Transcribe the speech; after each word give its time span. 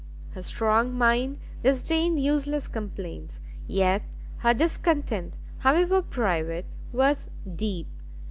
Her 0.31 0.41
strong 0.41 0.95
mind 0.95 1.37
disdained 1.61 2.17
useless 2.19 2.67
complaints, 2.67 3.39
yet 3.67 4.01
her 4.37 4.51
discontent, 4.51 5.37
however 5.59 6.01
private, 6.01 6.65
was 6.91 7.29
deep. 7.55 7.87